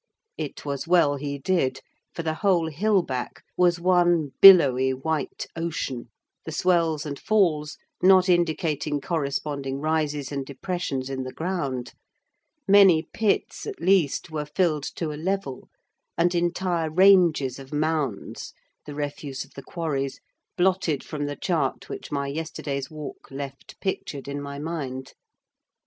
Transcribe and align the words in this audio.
It 0.35 0.65
was 0.65 0.87
well 0.87 1.17
he 1.17 1.37
did, 1.37 1.79
for 2.15 2.23
the 2.23 2.33
whole 2.33 2.69
hill 2.71 3.03
back 3.03 3.43
was 3.55 3.79
one 3.79 4.31
billowy, 4.41 4.95
white 4.95 5.45
ocean; 5.55 6.09
the 6.43 6.51
swells 6.51 7.05
and 7.05 7.19
falls 7.19 7.77
not 8.01 8.27
indicating 8.27 8.99
corresponding 8.99 9.79
rises 9.79 10.31
and 10.31 10.43
depressions 10.43 11.07
in 11.07 11.21
the 11.21 11.31
ground: 11.31 11.93
many 12.67 13.09
pits, 13.13 13.67
at 13.67 13.79
least, 13.79 14.31
were 14.31 14.47
filled 14.47 14.85
to 14.95 15.11
a 15.13 15.21
level; 15.21 15.69
and 16.17 16.33
entire 16.33 16.89
ranges 16.89 17.59
of 17.59 17.71
mounds, 17.71 18.55
the 18.87 18.95
refuse 18.95 19.45
of 19.45 19.53
the 19.53 19.61
quarries, 19.61 20.19
blotted 20.57 21.03
from 21.03 21.27
the 21.27 21.35
chart 21.35 21.89
which 21.89 22.11
my 22.11 22.25
yesterday's 22.25 22.89
walk 22.89 23.29
left 23.29 23.79
pictured 23.79 24.27
in 24.27 24.41
my 24.41 24.57
mind. 24.57 25.13